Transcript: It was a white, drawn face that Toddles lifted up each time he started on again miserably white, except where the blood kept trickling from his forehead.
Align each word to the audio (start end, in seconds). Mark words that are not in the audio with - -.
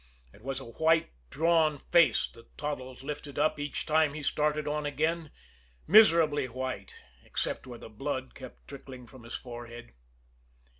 It 0.33 0.41
was 0.41 0.59
a 0.59 0.65
white, 0.65 1.11
drawn 1.29 1.77
face 1.77 2.27
that 2.33 2.57
Toddles 2.57 3.03
lifted 3.03 3.37
up 3.37 3.59
each 3.59 3.85
time 3.85 4.15
he 4.15 4.23
started 4.23 4.67
on 4.67 4.83
again 4.87 5.29
miserably 5.85 6.47
white, 6.47 7.03
except 7.23 7.67
where 7.67 7.77
the 7.77 7.87
blood 7.87 8.33
kept 8.33 8.67
trickling 8.67 9.05
from 9.05 9.21
his 9.21 9.35
forehead. 9.35 9.93